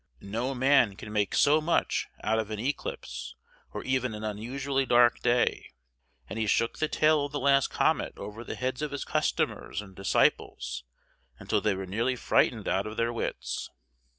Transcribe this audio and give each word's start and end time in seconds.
No 0.23 0.55
man 0.55 0.95
can 0.95 1.13
make 1.13 1.35
so 1.35 1.61
much 1.61 2.07
out 2.23 2.39
of 2.39 2.49
an 2.49 2.57
eclipse, 2.57 3.35
or 3.71 3.83
even 3.83 4.15
an 4.15 4.23
unusually 4.23 4.83
dark 4.83 5.19
day; 5.19 5.73
and 6.27 6.39
he 6.39 6.47
shook 6.47 6.79
the 6.79 6.87
tail 6.87 7.23
of 7.25 7.31
the 7.33 7.39
last 7.39 7.67
comet 7.67 8.13
over 8.17 8.43
the 8.43 8.55
heads 8.55 8.81
of 8.81 8.89
his 8.89 9.05
customers 9.05 9.79
and 9.79 9.95
disciples 9.95 10.85
until 11.37 11.61
they 11.61 11.75
were 11.75 11.85
nearly 11.85 12.15
frightened 12.15 12.67
out 12.67 12.87
of 12.87 12.97
their 12.97 13.13
wits. 13.13 13.69